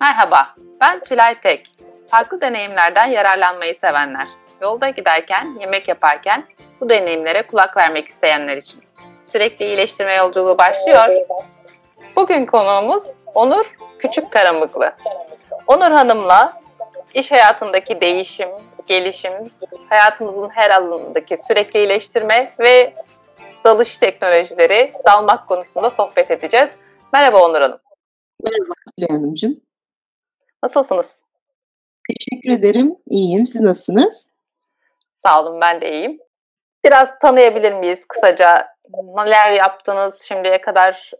[0.00, 1.70] Merhaba, ben Tülay Tek.
[2.10, 4.26] Farklı deneyimlerden yararlanmayı sevenler,
[4.60, 6.44] yolda giderken, yemek yaparken
[6.80, 8.82] bu deneyimlere kulak vermek isteyenler için.
[9.24, 11.08] Sürekli iyileştirme yolculuğu başlıyor.
[12.16, 13.02] Bugün konuğumuz
[13.34, 14.92] Onur Küçük Karamıklı.
[15.66, 16.60] Onur Hanım'la
[17.14, 18.48] iş hayatındaki değişim,
[18.86, 19.32] gelişim,
[19.88, 22.94] hayatımızın her alanındaki sürekli iyileştirme ve
[23.64, 26.70] dalış teknolojileri dalmak konusunda sohbet edeceğiz.
[27.12, 27.78] Merhaba Onur Hanım.
[28.42, 29.65] Merhaba Tülay Hanımcığım.
[30.62, 31.22] Nasılsınız?
[32.08, 32.96] Teşekkür ederim.
[33.06, 33.46] İyiyim.
[33.46, 34.30] Siz nasılsınız?
[35.26, 36.18] Sağ olun ben de iyiyim.
[36.84, 38.68] Biraz tanıyabilir miyiz kısaca?
[39.16, 41.10] Neler yaptınız şimdiye kadar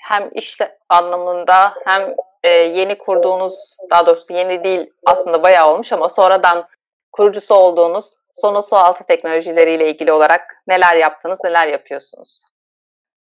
[0.00, 6.08] hem iş anlamında hem e, yeni kurduğunuz, daha doğrusu yeni değil aslında bayağı olmuş ama
[6.08, 6.68] sonradan
[7.12, 12.44] kurucusu olduğunuz sonu su altı teknolojileriyle ilgili olarak neler yaptınız, neler yapıyorsunuz?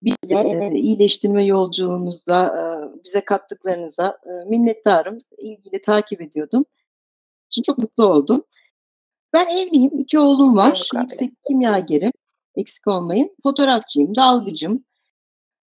[0.02, 2.62] Bize e, iyileştirme yolculuğunuzda e,
[3.04, 5.18] bize kattıklarınıza e, minnettarım.
[5.38, 6.64] İlgili takip ediyordum.
[7.46, 8.44] Için çok mutlu oldum.
[9.32, 9.98] Ben evliyim.
[9.98, 10.90] iki oğlum var.
[10.94, 12.12] Evet, Yüksek kimyagerim.
[12.56, 13.36] Eksik olmayın.
[13.42, 14.84] Fotoğrafçıyım, dalgıcım.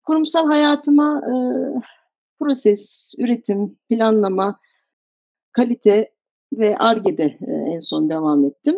[0.04, 1.34] Kurumsal hayatıma e,
[2.40, 4.60] proses, üretim, planlama,
[5.52, 6.12] kalite
[6.54, 8.76] ve ARGE'de e, en son devam ettim.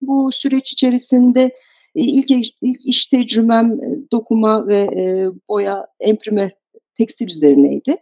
[0.00, 1.56] Bu süreç içerisinde
[1.94, 2.30] ilk,
[2.62, 6.52] ilk iş tecrübem e, dokuma ve e, boya, emprime,
[6.94, 7.96] tekstil üzerineydi.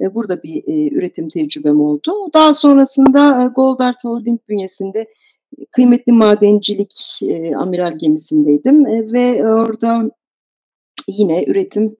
[0.00, 2.30] E, burada bir e, üretim tecrübem oldu.
[2.34, 5.06] Daha sonrasında e, Goldart Holding bünyesinde
[5.72, 10.10] kıymetli madencilik e, amiral gemisindeydim e, ve orada
[11.08, 11.96] yine üretim,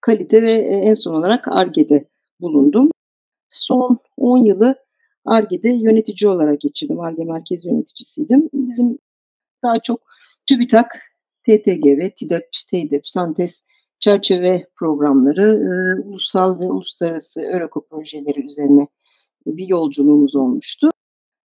[0.00, 2.08] kalite ve e, en son olarak ARGE'de
[2.40, 2.90] bulundum.
[3.50, 4.74] Son 10 yılı
[5.24, 7.00] ARGE'de yönetici olarak geçirdim.
[7.00, 8.50] ARGE merkez yöneticisiydim.
[8.52, 8.98] Bizim
[9.62, 10.00] daha çok
[10.48, 10.86] TÜBİTAK,
[11.42, 13.62] TTGV, TİDEP, TEYDEP, SANTES
[14.00, 18.88] çerçeve programları, e, ulusal ve uluslararası ÖREKO projeleri üzerine
[19.46, 20.90] bir yolculuğumuz olmuştu.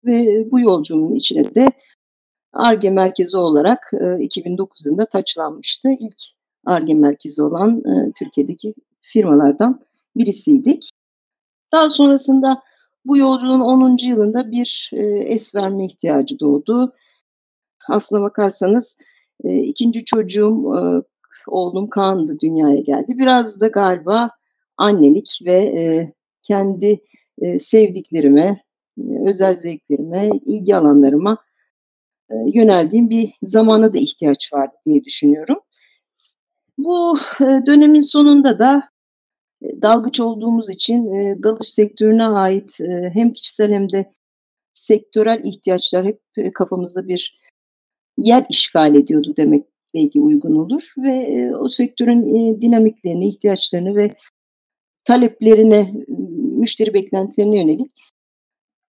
[0.05, 1.67] Ve bu yolculuğun içine de
[2.53, 5.89] ARGE merkezi olarak e, 2009 yılında taçlanmıştı.
[5.99, 6.21] İlk
[6.65, 9.81] ARGE merkezi olan e, Türkiye'deki firmalardan
[10.15, 10.89] birisiydik.
[11.73, 12.61] Daha sonrasında
[13.05, 13.97] bu yolculuğun 10.
[14.07, 16.93] yılında bir e, es verme ihtiyacı doğdu.
[17.89, 18.97] Aslına bakarsanız
[19.43, 20.81] e, ikinci çocuğum, e,
[21.47, 23.17] oğlum Kaan'dı dünyaya geldi.
[23.17, 24.29] Biraz da galiba
[24.77, 27.01] annelik ve e, kendi
[27.41, 28.63] e, sevdiklerime,
[28.97, 31.37] e, özel zevklerime, ilgi alanlarıma
[32.29, 35.57] e, yöneldiğim bir zamana da ihtiyaç vardı diye düşünüyorum.
[36.77, 38.89] Bu e, dönemin sonunda da
[39.61, 42.77] e, dalgıç olduğumuz için e, dalış sektörüne ait
[43.13, 44.13] hem kişisel hem de
[44.73, 46.21] sektörel ihtiyaçlar hep
[46.53, 47.40] kafamızda bir
[48.17, 54.11] yer işgal ediyordu demek belki uygun olur ve o sektörün dinamiklerini, ihtiyaçlarını ve
[55.03, 55.93] taleplerine,
[56.57, 57.91] müşteri beklentilerine yönelik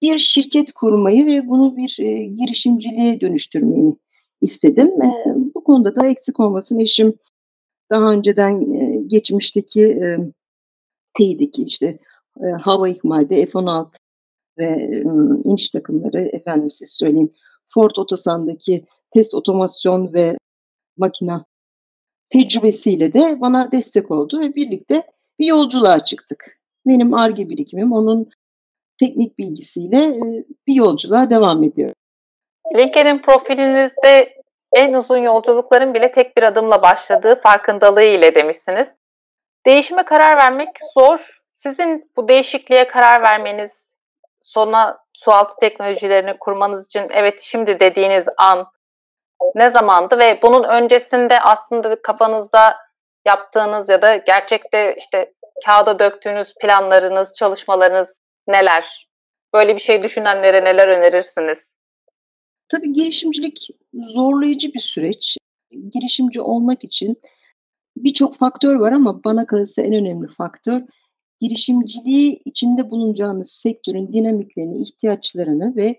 [0.03, 1.97] bir şirket kurmayı ve bunu bir
[2.27, 3.97] girişimciliğe dönüştürmeyi
[4.41, 4.91] istedim.
[5.55, 7.15] Bu konuda da eksik olmasın eşim
[7.91, 8.65] daha önceden
[9.09, 10.19] geçmişteki e,
[11.67, 11.99] işte
[12.41, 13.89] e, hava ikmalde F-16
[14.59, 15.03] ve e,
[15.45, 17.33] iniş takımları efendim size söyleyeyim
[17.75, 20.37] Ford Otosan'daki test otomasyon ve
[20.97, 21.45] makina
[22.29, 25.03] tecrübesiyle de bana destek oldu ve birlikte
[25.39, 26.59] bir yolculuğa çıktık.
[26.87, 28.31] Benim ARGE birikimim onun
[29.01, 31.93] teknik bilgisiyle e, bir yolculuğa devam ediyor.
[32.77, 34.43] LinkedIn profilinizde
[34.73, 38.97] en uzun yolculukların bile tek bir adımla başladığı farkındalığı ile demişsiniz.
[39.67, 41.39] Değişime karar vermek zor.
[41.51, 43.95] Sizin bu değişikliğe karar vermeniz,
[44.41, 48.67] sona sualtı teknolojilerini kurmanız için evet şimdi dediğiniz an
[49.55, 52.77] ne zamandı ve bunun öncesinde aslında kafanızda
[53.27, 55.33] yaptığınız ya da gerçekte işte
[55.67, 59.09] kağıda döktüğünüz planlarınız, çalışmalarınız neler?
[59.55, 61.59] Böyle bir şey düşünenlere neler önerirsiniz?
[62.69, 65.37] Tabii girişimcilik zorlayıcı bir süreç.
[65.93, 67.23] Girişimci olmak için
[67.97, 70.83] birçok faktör var ama bana kalırsa en önemli faktör
[71.43, 75.99] girişimciliği içinde bulunacağınız sektörün dinamiklerini, ihtiyaçlarını ve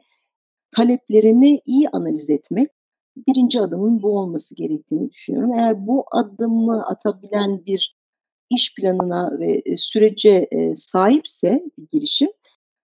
[0.76, 2.70] taleplerini iyi analiz etmek.
[3.16, 5.54] Birinci adımın bu olması gerektiğini düşünüyorum.
[5.54, 7.96] Eğer bu adımı atabilen bir
[8.50, 12.30] iş planına ve e, sürece e, sahipse bir girişim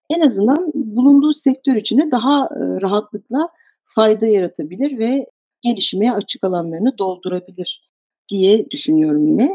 [0.10, 3.50] en azından bulunduğu sektör içinde daha e, rahatlıkla
[3.86, 5.26] fayda yaratabilir ve
[5.62, 7.90] gelişmeye açık alanlarını doldurabilir
[8.30, 9.54] diye düşünüyorum yine.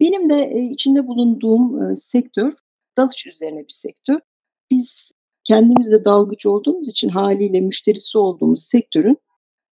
[0.00, 2.52] Benim de içinde bulunduğum sektör
[2.98, 4.18] dalış üzerine bir sektör.
[4.70, 5.12] Biz
[5.44, 9.18] kendimiz de dalgıç olduğumuz için haliyle müşterisi olduğumuz sektörün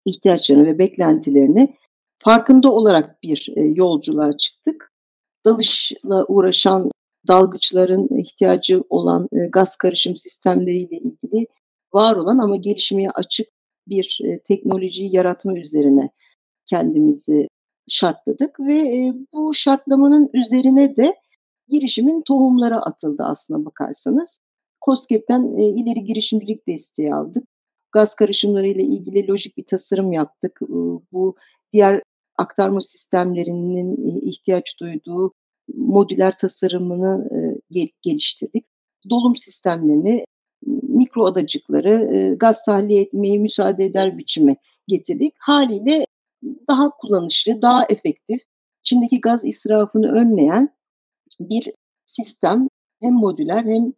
[0.05, 1.75] ihtiyaçlarını ve beklentilerini
[2.17, 4.91] farkında olarak bir e, yolculuğa çıktık.
[5.45, 6.91] Dalışla uğraşan
[7.27, 11.47] dalgıçların ihtiyacı olan e, gaz karışım sistemleriyle ilgili
[11.93, 13.47] var olan ama gelişmeye açık
[13.87, 16.09] bir e, teknolojiyi yaratma üzerine
[16.65, 17.47] kendimizi
[17.87, 21.15] şartladık ve bu şartlamanın üzerine de
[21.67, 24.39] girişimin tohumları atıldı aslına bakarsanız.
[24.85, 27.43] COSGAP'ten ileri girişimcilik desteği aldık.
[27.95, 30.59] Gaz karışımları ile ilgili lojik bir tasarım yaptık.
[31.11, 31.35] Bu
[31.73, 32.01] diğer
[32.37, 35.33] aktarma sistemlerinin e, ihtiyaç duyduğu
[35.73, 37.29] modüler tasarımını
[37.75, 38.65] e, geliştirdik.
[39.09, 40.25] Dolum sistemlerini,
[40.81, 44.55] mikro adacıkları e, gaz tahliye etmeye müsaade eder biçime
[44.87, 45.33] getirdik.
[45.39, 46.05] Haliyle
[46.69, 48.41] daha kullanışlı, daha efektif,
[48.81, 50.69] içindeki gaz israfını önleyen
[51.39, 51.71] bir
[52.05, 52.67] sistem
[53.01, 53.93] hem modüler hem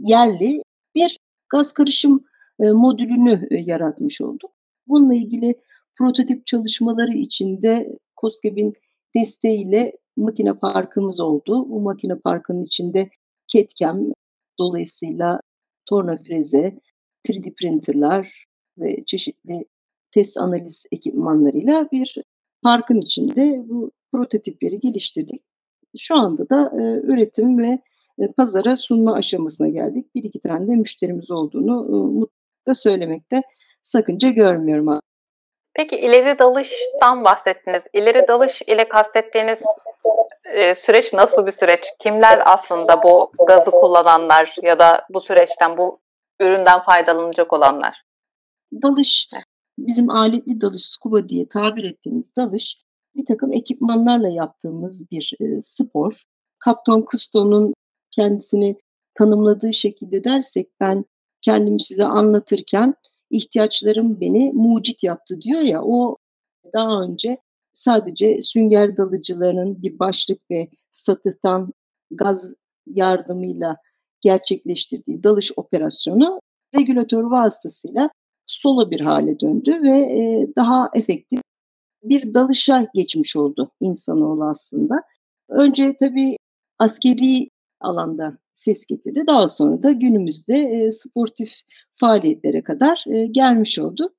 [0.00, 0.62] yerli
[0.94, 1.18] bir
[1.48, 2.24] gaz karışım
[2.58, 4.52] modülünü e, yaratmış olduk.
[4.88, 5.54] Bununla ilgili
[5.98, 8.74] prototip çalışmaları içinde COSGAP'in
[9.16, 11.70] desteğiyle makine parkımız oldu.
[11.70, 13.10] Bu makine parkının içinde
[13.48, 14.12] CAD-CAM
[14.58, 15.40] dolayısıyla
[15.86, 16.78] torna freze,
[17.28, 18.46] 3D printerlar
[18.78, 19.64] ve çeşitli
[20.10, 22.16] test analiz ekipmanlarıyla bir
[22.62, 25.42] parkın içinde bu prototipleri geliştirdik.
[25.98, 27.78] Şu anda da e, üretim ve
[28.18, 30.14] e, pazara sunma aşamasına geldik.
[30.14, 31.96] Bir iki tane de müşterimiz olduğunu e,
[32.66, 33.42] mutlaka söylemekte
[33.82, 35.00] sakınca görmüyorum.
[35.74, 37.82] Peki ileri dalıştan bahsettiniz.
[37.92, 39.62] İleri dalış ile kastettiğiniz
[40.44, 41.84] e, süreç nasıl bir süreç?
[42.00, 45.98] Kimler aslında bu gazı kullananlar ya da bu süreçten, bu
[46.40, 48.02] üründen faydalanacak olanlar?
[48.82, 49.28] Dalış,
[49.78, 52.76] bizim aletli dalış, scuba diye tabir ettiğimiz dalış,
[53.14, 56.12] bir takım ekipmanlarla yaptığımız bir e, spor.
[56.58, 57.74] Kaptan Cousteau'nun
[58.10, 58.76] kendisini
[59.18, 61.04] tanımladığı şekilde dersek ben
[61.40, 62.94] kendimi size anlatırken
[63.30, 66.16] ihtiyaçlarım beni mucit yaptı diyor ya o
[66.72, 67.38] daha önce
[67.72, 71.72] sadece sünger dalıcılarının bir başlık ve satıhtan
[72.10, 72.48] gaz
[72.86, 73.76] yardımıyla
[74.20, 76.40] gerçekleştirdiği dalış operasyonu
[76.74, 78.10] regülatör vasıtasıyla
[78.46, 81.40] solo bir hale döndü ve e, daha efektif
[82.02, 85.02] bir dalışa geçmiş oldu insanoğlu aslında.
[85.48, 86.36] Önce tabii
[86.78, 87.48] askeri
[87.80, 89.22] alanda ses getirdi.
[89.26, 91.50] Daha sonra da günümüzde e, sportif
[91.94, 94.14] faaliyetlere kadar e, gelmiş oldu.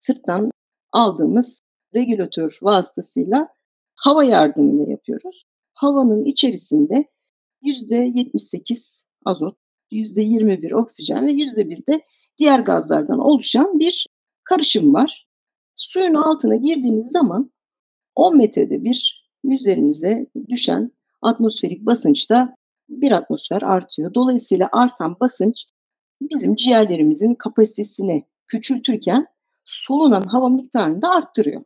[0.00, 0.50] Sırttan
[0.92, 1.62] aldığımız
[1.94, 3.48] regülatör vasıtasıyla
[3.94, 5.44] hava yardımıyla yapıyoruz.
[5.74, 7.04] Havanın içerisinde
[7.62, 9.58] %78 azot,
[9.92, 12.02] %21 oksijen ve %1 de
[12.38, 14.06] diğer gazlardan oluşan bir
[14.44, 15.26] karışım var.
[15.74, 17.52] Suyun altına girdiğiniz zaman
[18.14, 20.92] 10 metrede bir üzerinize düşen
[21.22, 22.54] atmosferik basınçta
[22.88, 24.14] bir atmosfer artıyor.
[24.14, 25.64] Dolayısıyla artan basınç
[26.20, 29.26] bizim ciğerlerimizin kapasitesini küçültürken
[29.64, 31.62] solunan hava miktarını da arttırıyor.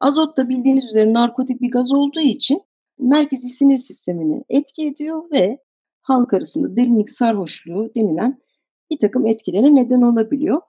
[0.00, 2.62] Azot da bildiğiniz üzere narkotik bir gaz olduğu için
[2.98, 5.58] merkezi sinir sistemini etki ediyor ve
[6.02, 8.42] halk arasında derinlik sarhoşluğu denilen
[8.90, 10.60] bir takım etkilere neden olabiliyor.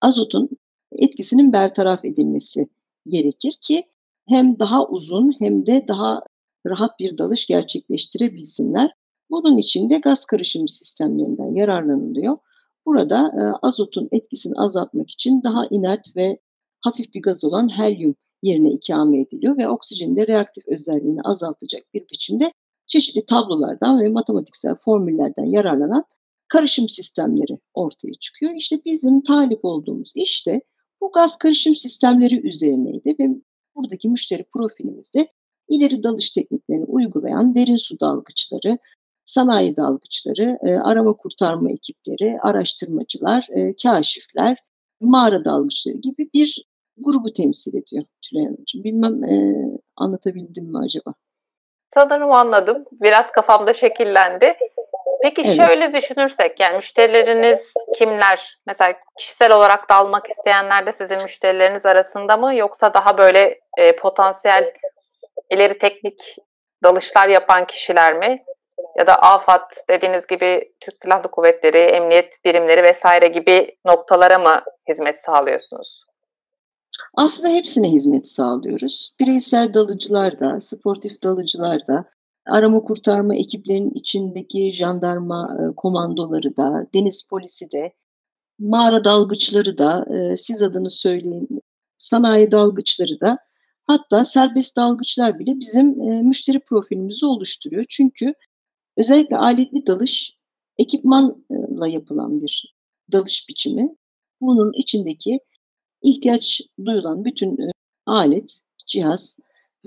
[0.00, 0.48] Azotun
[0.92, 2.68] etkisinin bertaraf edilmesi
[3.06, 3.84] gerekir ki
[4.28, 6.22] hem daha uzun hem de daha
[6.66, 8.90] rahat bir dalış gerçekleştirebilsinler.
[9.30, 12.38] Bunun için de gaz karışım sistemlerinden yararlanılıyor.
[12.86, 16.40] Burada e, azotun etkisini azaltmak için daha inert ve
[16.80, 22.02] hafif bir gaz olan helyum yerine ikame ediliyor ve oksijenin de reaktif özelliğini azaltacak bir
[22.12, 22.52] biçimde
[22.86, 26.04] çeşitli tablolardan ve matematiksel formüllerden yararlanan
[26.48, 28.52] karışım sistemleri ortaya çıkıyor.
[28.56, 30.60] İşte bizim talip olduğumuz işte
[31.00, 33.28] bu gaz karışım sistemleri üzerineydi ve
[33.74, 35.28] buradaki müşteri profilimizde
[35.70, 38.78] ileri dalış tekniklerini uygulayan derin su dalgıçları,
[39.24, 44.56] sanayi dalgıçları, e, arama kurtarma ekipleri, araştırmacılar, e, kaşifler,
[45.00, 46.64] mağara dalgıçları gibi bir
[46.96, 48.84] grubu temsil ediyor Tülay Hanımcığım.
[48.84, 49.54] Bilmem e,
[49.96, 51.14] anlatabildim mi acaba?
[51.94, 52.84] Sanırım anladım.
[52.92, 54.54] Biraz kafamda şekillendi.
[55.22, 55.56] Peki evet.
[55.56, 58.58] şöyle düşünürsek yani müşterileriniz kimler?
[58.66, 63.96] Mesela kişisel olarak da almak isteyenler de sizin müşterileriniz arasında mı yoksa daha böyle e,
[63.96, 64.72] potansiyel
[65.50, 66.36] ileri teknik
[66.84, 68.44] dalışlar yapan kişiler mi?
[68.98, 75.20] Ya da AFAD dediğiniz gibi Türk Silahlı Kuvvetleri, emniyet birimleri vesaire gibi noktalara mı hizmet
[75.20, 76.04] sağlıyorsunuz?
[77.14, 79.14] Aslında hepsine hizmet sağlıyoruz.
[79.20, 82.04] Bireysel dalıcılar da, sportif dalıcılar da,
[82.46, 87.92] arama kurtarma ekiplerinin içindeki jandarma e, komandoları da, deniz polisi de,
[88.58, 91.48] mağara dalgıçları da, e, siz adını söyleyin,
[91.98, 93.38] sanayi dalgıçları da,
[93.90, 97.84] hatta serbest dalgıçlar bile bizim e, müşteri profilimizi oluşturuyor.
[97.88, 98.34] Çünkü
[98.96, 100.32] özellikle aletli dalış
[100.78, 102.74] ekipmanla yapılan bir
[103.12, 103.96] dalış biçimi.
[104.40, 105.40] Bunun içindeki
[106.02, 107.58] ihtiyaç duyulan bütün
[108.06, 109.38] alet, cihaz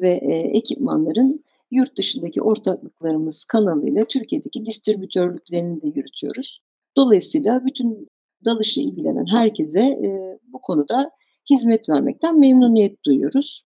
[0.02, 0.10] ve
[0.54, 6.60] ekipmanların yurt dışındaki ortaklıklarımız kanalıyla Türkiye'deki distribütörlüklerini de yürütüyoruz.
[6.98, 8.08] Dolayısıyla bütün
[8.46, 11.12] dalışla ilgilenen herkese e, bu konuda
[11.50, 13.64] hizmet vermekten memnuniyet duyuyoruz.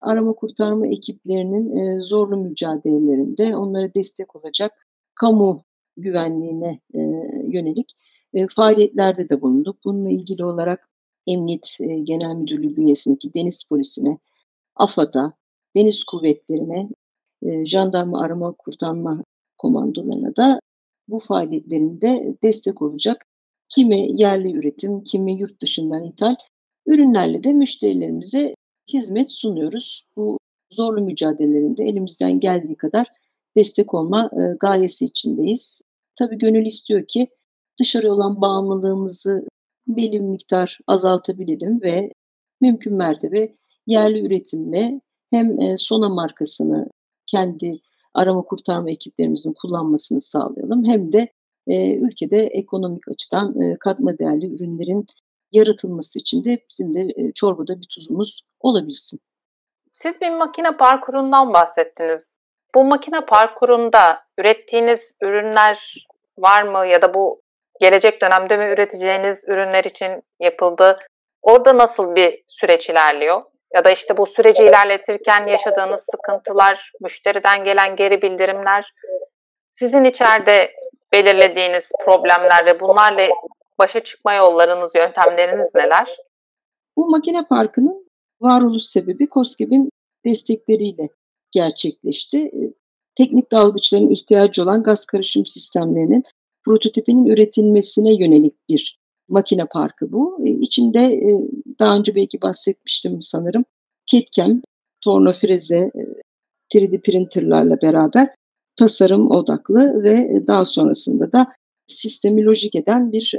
[0.00, 5.64] Arama kurtarma ekiplerinin e, zorlu mücadelelerinde onlara destek olacak kamu
[5.96, 7.00] güvenliğine e,
[7.48, 7.96] yönelik
[8.34, 9.76] e, faaliyetlerde de bulunduk.
[9.84, 10.88] Bununla ilgili olarak
[11.26, 14.18] Emniyet e, Genel Müdürlüğü bünyesindeki Deniz Polisi'ne,
[14.76, 15.32] AFAD'a,
[15.74, 16.88] Deniz Kuvvetleri'ne,
[17.42, 19.24] e, Jandarma Arama Kurtarma
[19.58, 20.60] Komandolarına da
[21.08, 23.26] bu faaliyetlerinde destek olacak
[23.68, 26.36] kimi yerli üretim, kimi yurt dışından ithal
[26.86, 28.54] ürünlerle de müşterilerimize
[28.92, 30.04] hizmet sunuyoruz.
[30.16, 30.38] Bu
[30.70, 33.06] zorlu mücadelelerinde elimizden geldiği kadar
[33.56, 35.82] destek olma e, gayesi içindeyiz.
[36.18, 37.28] Tabii gönül istiyor ki
[37.80, 39.46] dışarı olan bağımlılığımızı
[39.88, 42.12] belli bir miktar azaltabilelim ve
[42.60, 43.56] mümkün mertebe
[43.86, 46.90] yerli üretimle hem e, Sona markasını
[47.26, 47.80] kendi
[48.14, 51.28] arama kurtarma ekiplerimizin kullanmasını sağlayalım hem de
[51.66, 55.06] e, ülkede ekonomik açıdan katma değerli ürünlerin
[55.52, 59.20] yaratılması için de bizim de e, çorbada bir tuzumuz olabilsin.
[59.92, 62.36] Siz bir makine parkurundan bahsettiniz.
[62.74, 66.06] Bu makine parkurunda ürettiğiniz ürünler
[66.38, 67.42] var mı ya da bu
[67.80, 70.98] gelecek dönemde mi üreteceğiniz ürünler için yapıldı?
[71.42, 73.42] Orada nasıl bir süreç ilerliyor?
[73.74, 78.92] Ya da işte bu süreci ilerletirken yaşadığınız sıkıntılar, müşteriden gelen geri bildirimler,
[79.72, 80.72] sizin içeride
[81.12, 83.28] belirlediğiniz problemler ve bunlarla
[83.80, 86.16] başa çıkma yollarınız, yöntemleriniz neler?
[86.96, 88.06] Bu makine parkının
[88.40, 89.90] varoluş sebebi COSGAP'in
[90.24, 91.08] destekleriyle
[91.50, 92.38] gerçekleşti.
[92.38, 92.72] Ee,
[93.14, 96.24] teknik dalgıçların ihtiyacı olan gaz karışım sistemlerinin
[96.64, 100.38] prototipinin üretilmesine yönelik bir makine parkı bu.
[100.46, 101.28] Ee, içinde e,
[101.78, 103.64] daha önce belki bahsetmiştim sanırım.
[104.06, 104.62] Kitcam,
[105.00, 105.90] torna freze,
[106.74, 108.34] 3D e, printerlarla beraber
[108.76, 111.52] tasarım odaklı ve daha sonrasında da
[111.86, 113.34] sistemi lojik eden bir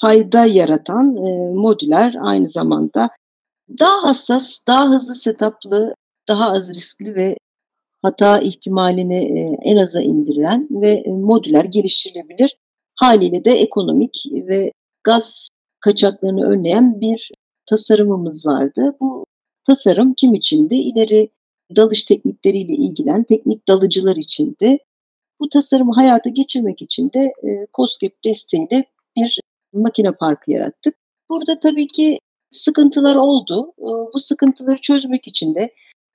[0.00, 3.10] fayda yaratan e, modüler aynı zamanda
[3.78, 5.94] daha hassas, daha hızlı setuplı,
[6.28, 7.36] daha az riskli ve
[8.02, 12.56] hata ihtimalini e, en aza indiren ve e, modüler geliştirilebilir
[12.96, 14.72] haliyle de ekonomik ve
[15.04, 15.48] gaz
[15.80, 17.30] kaçaklarını önleyen bir
[17.66, 18.96] tasarımımız vardı.
[19.00, 19.26] Bu
[19.66, 20.74] tasarım kim içindi?
[20.74, 21.30] İleri
[21.76, 24.78] dalış teknikleriyle ilgilen teknik dalıcılar içindi.
[25.40, 28.84] Bu tasarımı hayata geçirmek için de e, COSGAP desteğiyle
[29.16, 29.40] bir
[29.80, 30.94] makine parkı yarattık.
[31.30, 32.18] Burada tabii ki
[32.50, 33.72] sıkıntılar oldu.
[33.78, 35.74] E, bu sıkıntıları çözmek için de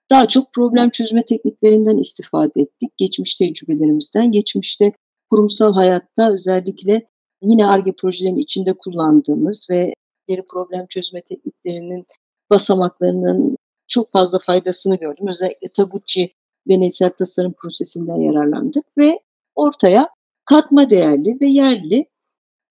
[0.09, 2.97] daha çok problem çözme tekniklerinden istifade ettik.
[2.97, 4.93] Geçmiş tecrübelerimizden, geçmişte
[5.29, 7.07] kurumsal hayatta özellikle
[7.41, 9.93] yine ARGE projelerinin içinde kullandığımız ve
[10.27, 12.05] geri problem çözme tekniklerinin
[12.49, 15.27] basamaklarının çok fazla faydasını gördüm.
[15.27, 16.33] Özellikle Taguchi
[16.67, 19.19] deneysel tasarım prosesinden yararlandık ve
[19.55, 20.09] ortaya
[20.45, 22.05] katma değerli ve yerli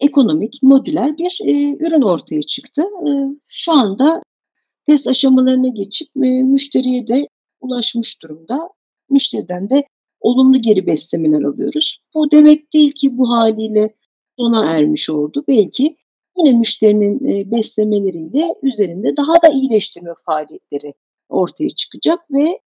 [0.00, 1.52] ekonomik modüler bir e,
[1.86, 2.82] ürün ortaya çıktı.
[2.82, 3.10] E,
[3.46, 4.22] şu anda
[4.86, 7.28] test aşamalarına geçip e, müşteriye de
[7.60, 8.68] ulaşmış durumda.
[9.10, 9.84] Müşteriden de
[10.20, 11.98] olumlu geri beslemeler alıyoruz.
[12.14, 13.94] Bu demek değil ki bu haliyle
[14.38, 15.44] sona ermiş oldu.
[15.48, 15.96] Belki
[16.38, 20.94] yine müşterinin e, beslemeleriyle üzerinde daha da iyileştirme faaliyetleri
[21.28, 22.60] ortaya çıkacak ve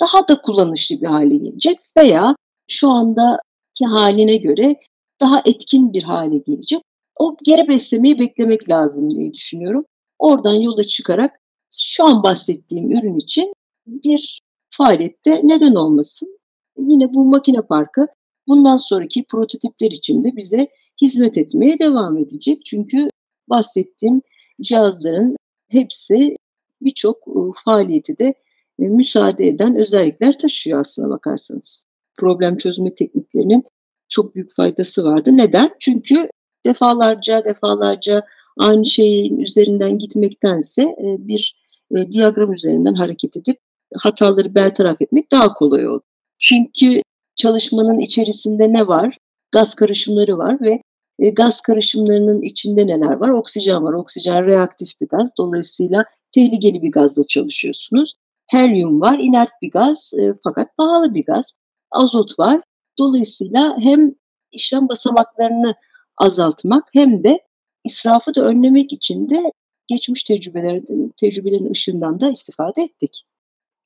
[0.00, 2.36] daha da kullanışlı bir hale gelecek veya
[2.68, 4.76] şu andaki haline göre
[5.20, 6.82] daha etkin bir hale gelecek.
[7.16, 9.84] O geri beslemeyi beklemek lazım diye düşünüyorum.
[10.18, 13.54] Oradan yola çıkarak şu an bahsettiğim ürün için
[13.86, 16.38] bir faaliyette neden olmasın?
[16.78, 18.06] Yine bu makine parkı
[18.48, 20.68] bundan sonraki prototipler için de bize
[21.02, 22.64] hizmet etmeye devam edecek.
[22.64, 23.10] Çünkü
[23.48, 24.22] bahsettiğim
[24.62, 25.36] cihazların
[25.68, 26.36] hepsi
[26.80, 28.34] birçok ıı, faaliyeti de
[28.78, 31.86] e, müsaade eden özellikler taşıyor aslına bakarsanız.
[32.18, 33.62] Problem çözme tekniklerinin
[34.08, 35.30] çok büyük faydası vardı.
[35.32, 35.70] Neden?
[35.78, 36.28] Çünkü
[36.66, 38.22] defalarca defalarca
[38.58, 41.56] aynı şeyin üzerinden gitmektense e, bir
[41.96, 43.58] e, diyagram üzerinden hareket edip
[43.96, 46.02] hataları bertaraf etmek daha kolay oldu.
[46.38, 47.02] Çünkü
[47.36, 49.18] çalışmanın içerisinde ne var?
[49.52, 50.82] Gaz karışımları var ve
[51.30, 53.28] gaz karışımlarının içinde neler var?
[53.28, 53.92] Oksijen var.
[53.92, 55.30] Oksijen reaktif bir gaz.
[55.38, 58.14] Dolayısıyla tehlikeli bir gazla çalışıyorsunuz.
[58.46, 61.58] Helyum var, inert bir gaz e, fakat pahalı bir gaz.
[61.90, 62.60] Azot var.
[62.98, 64.14] Dolayısıyla hem
[64.52, 65.74] işlem basamaklarını
[66.16, 67.40] azaltmak hem de
[67.84, 69.52] israfı da önlemek için de
[69.86, 73.22] geçmiş tecrübelerin, tecrübelerin ışığından da istifade ettik.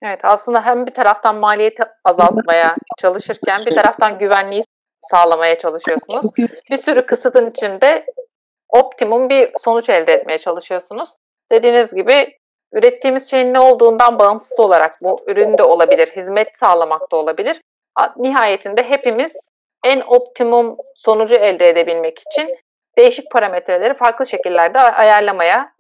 [0.03, 4.65] Evet aslında hem bir taraftan maliyeti azaltmaya çalışırken bir taraftan güvenliği
[5.01, 6.27] sağlamaya çalışıyorsunuz.
[6.71, 8.07] Bir sürü kısıtın içinde
[8.69, 11.09] optimum bir sonuç elde etmeye çalışıyorsunuz.
[11.53, 12.39] Dediğiniz gibi
[12.73, 17.61] ürettiğimiz şeyin ne olduğundan bağımsız olarak bu ürün de olabilir, hizmet sağlamak da olabilir.
[18.17, 19.51] Nihayetinde hepimiz
[19.85, 22.57] en optimum sonucu elde edebilmek için
[22.99, 25.73] değişik parametreleri farklı şekillerde ayarlamaya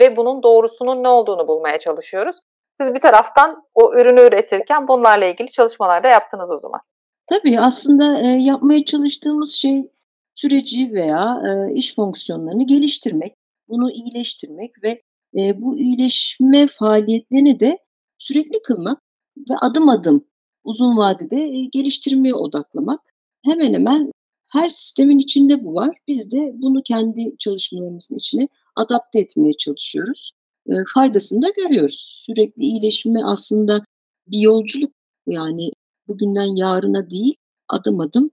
[0.00, 2.40] ve bunun doğrusunun ne olduğunu bulmaya çalışıyoruz.
[2.74, 6.80] Siz bir taraftan o ürünü üretirken bunlarla ilgili çalışmalar da yaptınız o zaman.
[7.26, 9.90] Tabii aslında e, yapmaya çalıştığımız şey
[10.34, 13.34] süreci veya e, iş fonksiyonlarını geliştirmek,
[13.68, 15.02] bunu iyileştirmek ve
[15.36, 17.78] e, bu iyileşme faaliyetlerini de
[18.18, 18.98] sürekli kılmak
[19.36, 20.24] ve adım adım
[20.64, 23.00] uzun vadede e, geliştirmeye odaklamak.
[23.44, 24.12] Hemen hemen
[24.52, 25.96] her sistemin içinde bu var.
[26.08, 30.32] Biz de bunu kendi çalışmalarımızın içine adapte etmeye çalışıyoruz.
[30.66, 32.22] E, faydasını da görüyoruz.
[32.26, 33.84] Sürekli iyileşme aslında
[34.26, 34.92] bir yolculuk
[35.26, 35.70] yani
[36.08, 37.36] bugünden yarına değil
[37.68, 38.30] adım adım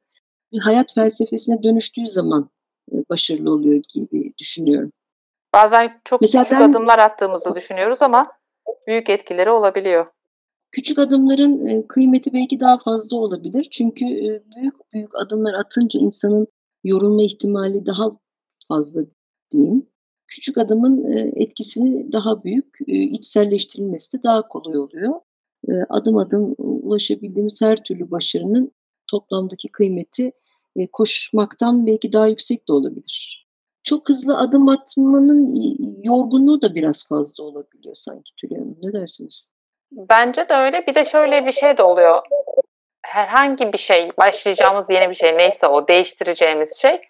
[0.51, 2.49] bir hayat felsefesine dönüştüğü zaman
[2.91, 4.91] e, başarılı oluyor gibi düşünüyorum.
[5.53, 8.31] Bazen çok Mesela küçük ben, adımlar attığımızı düşünüyoruz ama
[8.87, 10.07] büyük etkileri olabiliyor.
[10.71, 13.67] Küçük adımların e, kıymeti belki daha fazla olabilir.
[13.71, 16.47] Çünkü e, büyük büyük adımlar atınca insanın
[16.83, 18.11] yorulma ihtimali daha
[18.67, 19.01] fazla
[19.51, 19.87] diyeyim.
[20.27, 25.13] Küçük adımın etkisini daha büyük, içselleştirilmesi de daha kolay oluyor.
[25.89, 28.71] Adım adım ulaşabildiğimiz her türlü başarının
[29.07, 30.31] toplamdaki kıymeti
[30.91, 33.47] koşmaktan belki daha yüksek de olabilir.
[33.83, 35.47] Çok hızlı adım atmanın
[36.03, 38.77] yorgunluğu da biraz fazla olabiliyor sanki Tülay Hanım.
[38.83, 39.50] Ne dersiniz?
[39.91, 40.87] Bence de öyle.
[40.87, 42.15] Bir de şöyle bir şey de oluyor.
[43.05, 47.01] Herhangi bir şey, başlayacağımız yeni bir şey neyse o değiştireceğimiz şey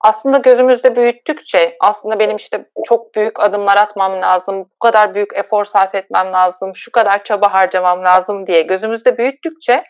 [0.00, 5.64] aslında gözümüzde büyüttükçe aslında benim işte çok büyük adımlar atmam lazım, bu kadar büyük efor
[5.64, 9.84] sarf etmem lazım, şu kadar çaba harcamam lazım diye gözümüzde büyüttükçe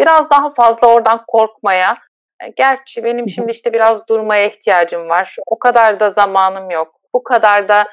[0.00, 1.96] biraz daha fazla oradan korkmaya,
[2.42, 7.22] e, gerçi benim şimdi işte biraz durmaya ihtiyacım var, o kadar da zamanım yok, bu
[7.22, 7.84] kadar da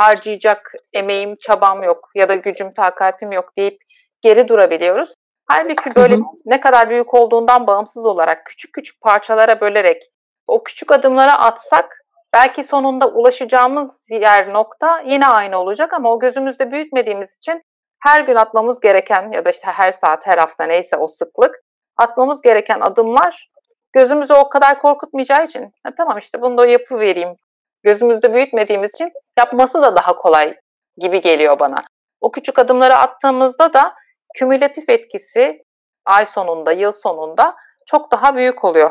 [0.00, 3.78] harcayacak emeğim, çabam yok ya da gücüm, takatim yok deyip
[4.22, 5.14] geri durabiliyoruz.
[5.46, 10.02] Halbuki böyle ne kadar büyük olduğundan bağımsız olarak küçük küçük parçalara bölerek
[10.46, 16.72] o küçük adımlara atsak belki sonunda ulaşacağımız yer nokta yine aynı olacak ama o gözümüzde
[16.72, 17.62] büyütmediğimiz için
[18.02, 21.60] her gün atmamız gereken ya da işte her saat, her hafta neyse o sıklık
[21.96, 23.50] atmamız gereken adımlar
[23.92, 27.36] gözümüzü o kadar korkutmayacağı için ha, tamam işte bunu da yapı vereyim.
[27.82, 30.56] Gözümüzde büyütmediğimiz için yapması da daha kolay
[30.96, 31.82] gibi geliyor bana.
[32.20, 33.94] O küçük adımları attığımızda da
[34.34, 35.64] kümülatif etkisi
[36.06, 37.54] ay sonunda, yıl sonunda
[37.86, 38.90] çok daha büyük oluyor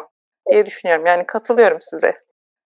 [0.50, 1.06] diye düşünüyorum.
[1.06, 2.14] Yani katılıyorum size.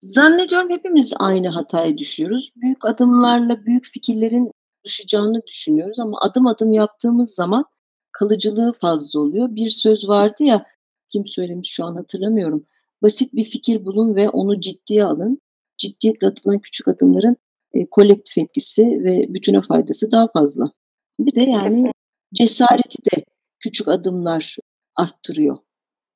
[0.00, 2.52] Zannediyorum hepimiz aynı hataya düşüyoruz.
[2.56, 4.52] Büyük adımlarla büyük fikirlerin
[4.84, 7.64] düşeceğini düşünüyoruz ama adım adım yaptığımız zaman
[8.12, 9.48] kalıcılığı fazla oluyor.
[9.50, 10.66] Bir söz vardı ya,
[11.08, 12.66] kim söylemiş şu an hatırlamıyorum.
[13.02, 15.40] Basit bir fikir bulun ve onu ciddiye alın.
[15.78, 17.36] Ciddiyetle atılan küçük adımların
[17.74, 20.72] e, kolektif etkisi ve bütüne faydası daha fazla.
[21.18, 21.92] Bir de yani Kesinlikle.
[22.34, 23.24] cesareti de
[23.60, 24.56] küçük adımlar
[24.96, 25.58] arttırıyor.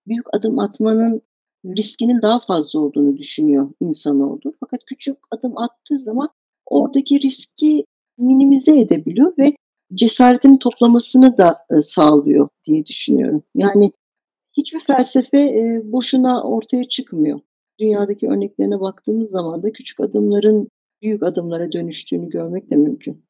[0.06, 1.22] Büyük adım atmanın
[1.66, 4.52] riskinin daha fazla olduğunu düşünüyor insanoğlu.
[4.60, 6.28] Fakat küçük adım attığı zaman
[6.66, 7.84] oradaki riski
[8.18, 9.56] minimize edebiliyor ve
[9.94, 13.42] cesaretini toplamasını da e, sağlıyor diye düşünüyorum.
[13.54, 13.92] Yani
[14.56, 17.40] hiçbir felsefe e, boşuna ortaya çıkmıyor.
[17.78, 20.68] Dünyadaki örneklerine baktığımız zaman da küçük adımların
[21.02, 23.26] büyük adımlara dönüştüğünü görmek de mümkün.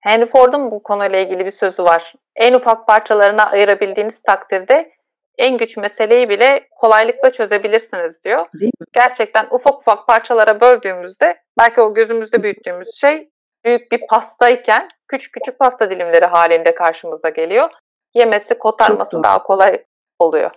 [0.00, 2.14] Henry Ford'un bu konuyla ilgili bir sözü var.
[2.36, 4.92] En ufak parçalarına ayırabildiğiniz takdirde
[5.38, 8.46] en güç meseleyi bile kolaylıkla çözebilirsiniz diyor.
[8.92, 13.24] Gerçekten ufak ufak parçalara böldüğümüzde belki o gözümüzde büyüttüğümüz şey
[13.64, 17.70] büyük bir pastayken küçük küçük pasta dilimleri halinde karşımıza geliyor.
[18.14, 19.84] Yemesi, kotarması daha kolay
[20.18, 20.50] oluyor.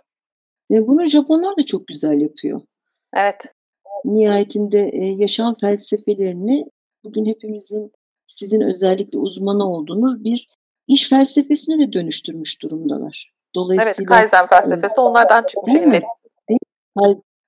[0.72, 2.62] Ve bunu Japonlar da çok güzel yapıyor.
[3.16, 3.46] Evet.
[4.06, 6.66] Nihayetinde e, yaşam felsefelerini
[7.04, 7.92] bugün hepimizin
[8.28, 10.48] sizin özellikle uzmanı olduğunuz bir
[10.88, 13.34] iş felsefesine de dönüştürmüş durumdalar.
[13.56, 16.02] Dolayısıyla Evet, Kaizen felsefesi onlardan çıkmış mi?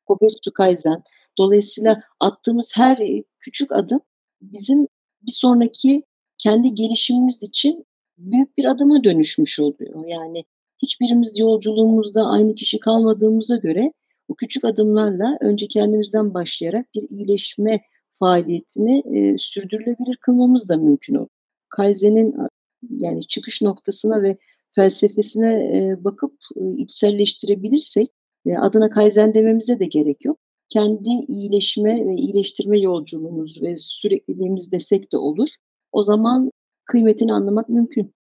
[0.06, 1.04] Kogetsu Kaizen.
[1.38, 4.02] Dolayısıyla attığımız her e, küçük adım
[4.42, 4.88] bizim
[5.22, 6.04] bir sonraki
[6.38, 7.86] kendi gelişimimiz için
[8.18, 10.08] büyük bir adıma dönüşmüş oluyor.
[10.08, 10.46] Yani
[10.82, 13.94] hiçbirimiz yolculuğumuzda aynı kişi kalmadığımıza göre
[14.30, 17.82] bu küçük adımlarla önce kendimizden başlayarak bir iyileşme
[18.20, 21.30] faaliyetini e, sürdürülebilir kılmamız da mümkün olur.
[21.70, 22.36] Kaizen'in
[22.90, 24.38] yani çıkış noktasına ve
[24.76, 28.10] felsefesine e, bakıp e, içselleştirebilirsek
[28.46, 30.38] e, adına Kaizen dememize de gerek yok.
[30.70, 35.50] Kendi iyileşme ve iyileştirme yolculuğumuz ve sürekliliğimiz desek de olur.
[35.92, 36.52] O zaman
[36.86, 38.14] kıymetini anlamak mümkün.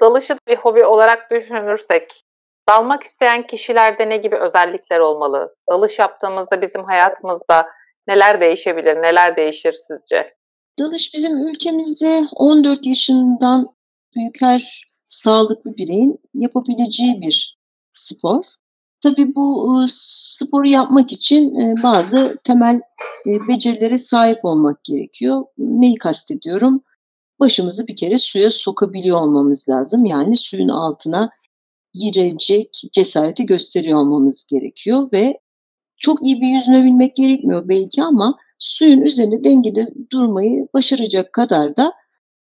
[0.00, 2.24] Dalışı bir hobi olarak düşünürsek,
[2.68, 5.54] dalmak isteyen kişilerde ne gibi özellikler olmalı?
[5.70, 7.66] Dalış yaptığımızda bizim hayatımızda
[8.08, 10.34] neler değişebilir, neler değişir sizce?
[10.78, 13.74] Dalış bizim ülkemizde 14 yaşından
[14.16, 17.58] büyük her sağlıklı bireyin yapabileceği bir
[17.92, 18.44] spor.
[19.02, 22.80] Tabii bu ıı, sporu yapmak için e, bazı temel
[23.26, 25.44] e, becerilere sahip olmak gerekiyor.
[25.58, 26.82] Neyi kastediyorum?
[27.40, 30.04] Başımızı bir kere suya sokabiliyor olmamız lazım.
[30.04, 31.30] Yani suyun altına
[31.94, 35.40] girecek cesareti gösteriyor olmamız gerekiyor ve
[35.96, 41.92] çok iyi bir yüzme bilmek gerekmiyor belki ama suyun üzerinde dengede durmayı başaracak kadar da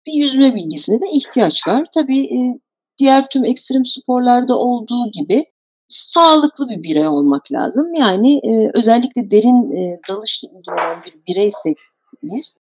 [0.06, 1.86] bir yüzme bilgisine de ihtiyaç var.
[1.94, 2.60] Tabii e,
[2.98, 5.44] diğer tüm ekstrem sporlarda olduğu gibi
[5.88, 7.94] sağlıklı bir birey olmak lazım.
[7.94, 11.76] Yani e, özellikle derin e, dalışla ilgilenen bir bireysek
[12.22, 12.58] biz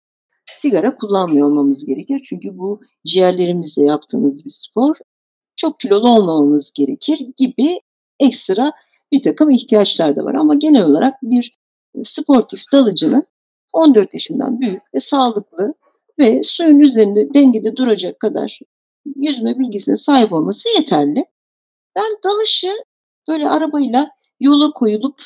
[0.47, 2.27] sigara kullanmıyor olmamız gerekir.
[2.29, 4.97] Çünkü bu ciğerlerimizle yaptığımız bir spor.
[5.57, 7.81] Çok kilolu olmamamız gerekir gibi
[8.21, 8.73] ekstra
[9.13, 10.35] bir takım ihtiyaçlar da var.
[10.35, 11.59] Ama genel olarak bir
[12.05, 13.25] sportif dalıcının
[13.73, 15.75] 14 yaşından büyük ve sağlıklı
[16.19, 18.61] ve suyun üzerinde dengede duracak kadar
[19.17, 21.25] yüzme bilgisine sahip olması yeterli.
[21.97, 22.73] Ben dalışı
[23.29, 25.23] böyle arabayla yola koyulup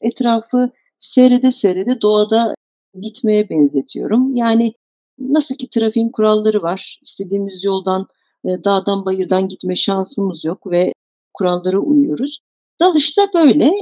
[0.00, 2.54] etrafı seyrede seyrede doğada
[3.00, 4.36] gitmeye benzetiyorum.
[4.36, 4.74] Yani
[5.18, 6.98] nasıl ki trafiğin kuralları var.
[7.02, 8.06] İstediğimiz yoldan, e,
[8.44, 10.92] dağdan, bayırdan gitme şansımız yok ve
[11.34, 12.38] kurallara uyuyoruz.
[12.80, 13.72] Dalış da böyle.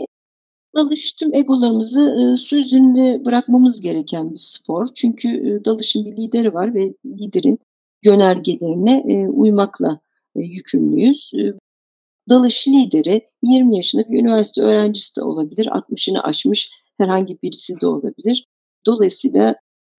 [0.77, 4.89] Dalış tüm egolarımızı su yüzünde bırakmamız gereken bir spor.
[4.95, 7.59] Çünkü dalışın bir lideri var ve liderin
[8.05, 10.01] yönergelerine uymakla
[10.35, 11.33] yükümlüyüz.
[12.29, 18.47] Dalış lideri 20 yaşında bir üniversite öğrencisi de olabilir, 60'ını aşmış herhangi birisi de olabilir.
[18.87, 19.55] Dolayısıyla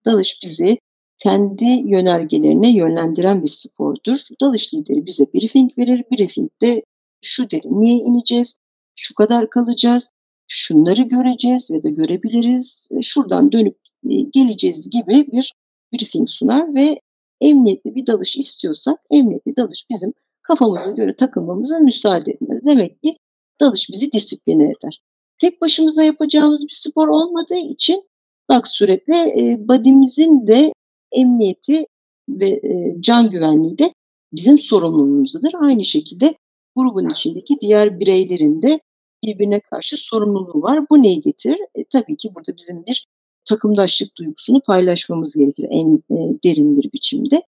[0.05, 0.77] dalış bizi
[1.17, 4.19] kendi yönergelerine yönlendiren bir spordur.
[4.41, 6.03] Dalış lideri bize briefing verir.
[6.11, 6.83] Briefingde
[7.21, 8.55] şu derinliğe ineceğiz,
[8.95, 10.09] şu kadar kalacağız,
[10.47, 13.77] şunları göreceğiz ve de görebiliriz, şuradan dönüp
[14.09, 15.53] e, geleceğiz gibi bir
[15.93, 17.01] briefing sunar ve
[17.41, 22.65] emniyetli bir dalış istiyorsak emniyetli dalış bizim kafamıza göre takılmamıza müsaade etmez.
[22.65, 23.17] Demek ki
[23.61, 25.01] dalış bizi disipline eder.
[25.37, 28.09] Tek başımıza yapacağımız bir spor olmadığı için
[28.49, 30.73] bak suretle e, badimizin de
[31.11, 31.87] emniyeti
[32.29, 33.93] ve e, can güvenliği de
[34.33, 35.53] bizim sorumluluğumuzdadır.
[35.61, 36.35] Aynı şekilde
[36.75, 38.79] grubun içindeki diğer bireylerin de
[39.23, 40.79] birbirine karşı sorumluluğu var.
[40.89, 41.59] Bu neyi getirir?
[41.75, 43.07] E, tabii ki burada bizim bir
[43.45, 47.43] takımdaşlık duygusunu paylaşmamız gerekir en e, derin bir biçimde.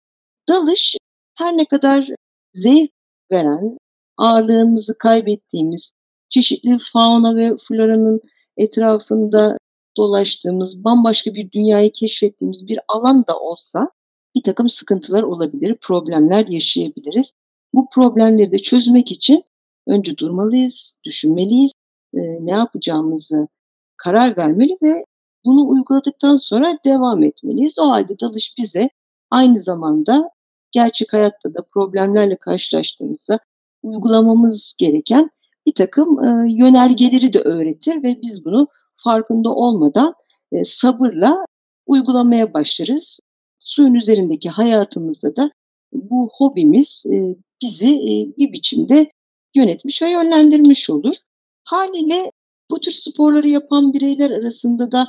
[0.48, 0.96] Dalış
[1.38, 2.08] her ne kadar
[2.54, 2.90] zevk
[3.32, 3.78] veren,
[4.16, 5.92] ağırlığımızı kaybettiğimiz,
[6.28, 8.20] çeşitli fauna ve floranın
[8.56, 9.58] etrafında
[9.96, 13.90] dolaştığımız, bambaşka bir dünyayı keşfettiğimiz bir alan da olsa
[14.34, 17.32] bir takım sıkıntılar olabilir, problemler yaşayabiliriz.
[17.74, 19.44] Bu problemleri de çözmek için
[19.86, 21.72] önce durmalıyız, düşünmeliyiz,
[22.14, 23.48] e, ne yapacağımızı
[23.96, 25.04] karar vermeli ve
[25.44, 27.78] bunu uyguladıktan sonra devam etmeliyiz.
[27.78, 28.90] O halde dalış bize
[29.30, 30.30] aynı zamanda
[30.72, 33.38] gerçek hayatta da problemlerle karşılaştığımızda
[33.82, 35.30] uygulamamız gereken
[35.66, 38.68] bir takım e, yönergeleri de öğretir ve biz bunu
[39.02, 40.14] farkında olmadan
[40.52, 41.46] e, sabırla
[41.86, 43.20] uygulamaya başlarız.
[43.58, 45.50] Suyun üzerindeki hayatımızda da
[45.92, 49.10] bu hobimiz e, bizi e, bir biçimde
[49.54, 51.16] yönetmiş ve yönlendirmiş olur.
[51.64, 52.32] Haliyle
[52.70, 55.08] bu tür sporları yapan bireyler arasında da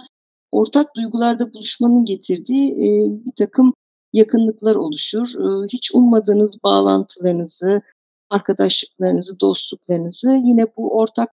[0.52, 2.88] ortak duygularda buluşmanın getirdiği e,
[3.26, 3.74] bir takım
[4.14, 5.28] yakınlıklar oluşur.
[5.28, 7.82] E, hiç ummadığınız bağlantılarınızı,
[8.30, 11.30] arkadaşlıklarınızı, dostluklarınızı yine bu ortak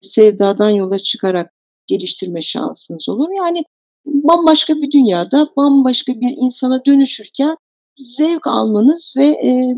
[0.00, 1.52] sevdadan yola çıkarak
[1.86, 3.28] geliştirme şansınız olur.
[3.38, 3.64] Yani
[4.06, 7.56] bambaşka bir dünyada bambaşka bir insana dönüşürken
[7.96, 9.76] zevk almanız ve e,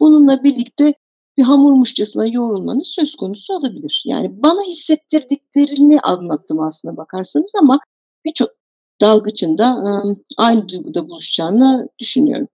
[0.00, 0.94] bununla birlikte
[1.38, 4.02] bir hamurmuşçasına yoğrulmanız söz konusu olabilir.
[4.06, 7.80] Yani bana hissettirdiklerini anlattım aslında bakarsanız ama
[8.24, 8.50] birçok
[9.00, 9.82] dalgıçın da
[10.38, 12.48] aynı duyguda buluşacağını düşünüyorum.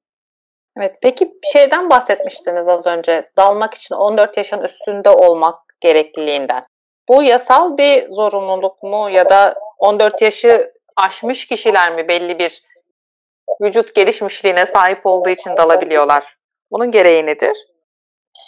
[0.76, 3.30] Evet, peki bir şeyden bahsetmiştiniz az önce.
[3.36, 6.64] Dalmak için 14 yaşın üstünde olmak gerekliliğinden.
[7.08, 12.62] Bu yasal bir zorunluluk mu ya da 14 yaşı aşmış kişiler mi belli bir
[13.60, 16.36] vücut gelişmişliğine sahip olduğu için dalabiliyorlar?
[16.70, 17.56] Bunun gereği nedir?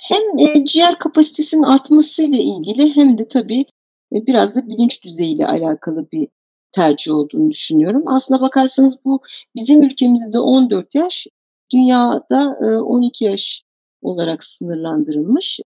[0.09, 3.65] Hem e, ciğer kapasitesinin artmasıyla ilgili hem de tabii
[4.13, 6.29] e, biraz da bilinç düzeyiyle alakalı bir
[6.73, 8.03] tercih olduğunu düşünüyorum.
[8.07, 9.23] Aslına bakarsanız bu
[9.57, 11.27] bizim ülkemizde 14 yaş,
[11.73, 13.63] dünyada 12 e, yaş
[14.03, 15.61] olarak sınırlandırılmış.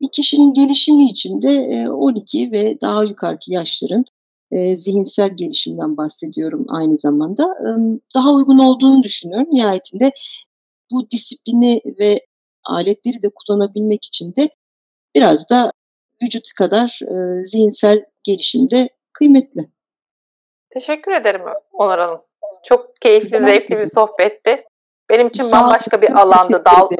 [0.00, 4.04] Bir kişinin gelişimi için de 12 e, ve daha yukarıki yaşların
[4.50, 7.48] e, zihinsel gelişimden bahsediyorum aynı zamanda.
[8.14, 9.48] Daha uygun olduğunu düşünüyorum.
[9.50, 10.12] Nihayetinde
[10.92, 12.26] bu disiplini ve
[12.64, 14.50] aletleri de kullanabilmek için de
[15.14, 15.72] biraz da
[16.22, 17.00] vücut kadar
[17.42, 19.68] zihinsel gelişimde kıymetli.
[20.70, 21.40] Teşekkür ederim
[21.72, 22.20] Onur Hanım.
[22.64, 24.64] Çok keyifli, zevkli bir sohbetti.
[25.10, 26.90] Benim için bambaşka bir alandı dal.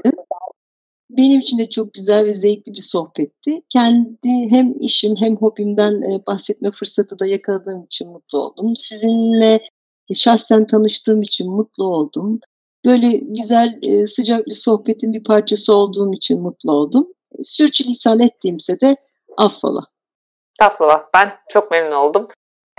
[1.16, 3.62] Benim için de çok güzel ve zevkli bir sohbetti.
[3.68, 8.76] Kendi hem işim hem hobimden e, bahsetme fırsatı da yakaladığım için mutlu oldum.
[8.76, 9.60] Sizinle
[10.14, 12.40] şahsen tanıştığım için mutlu oldum.
[12.84, 17.08] Böyle güzel, e, sıcak bir sohbetin bir parçası olduğum için mutlu oldum.
[17.42, 18.96] Sürçülisan ettiğimse de
[19.36, 19.80] affola.
[20.52, 21.02] Estağfurullah.
[21.14, 22.28] Ben çok memnun oldum.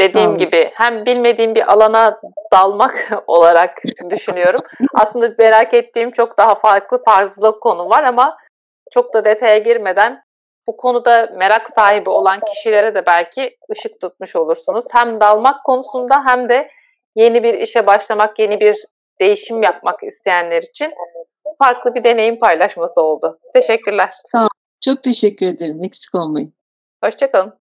[0.01, 2.19] Dediğim gibi hem bilmediğim bir alana
[2.53, 4.61] dalmak olarak düşünüyorum.
[4.93, 8.37] Aslında merak ettiğim çok daha farklı tarzlı konu var ama
[8.91, 10.23] çok da detaya girmeden
[10.67, 14.85] bu konuda merak sahibi olan kişilere de belki ışık tutmuş olursunuz.
[14.93, 16.69] Hem dalmak konusunda hem de
[17.15, 18.85] yeni bir işe başlamak, yeni bir
[19.19, 20.93] değişim yapmak isteyenler için
[21.59, 23.37] farklı bir deneyim paylaşması oldu.
[23.53, 24.13] Teşekkürler.
[24.31, 24.49] Sağ olun.
[24.81, 25.83] Çok teşekkür ederim.
[25.83, 26.53] Eksik olmayın.
[27.03, 27.60] Hoşçakalın.